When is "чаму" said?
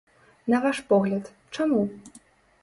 1.59-1.83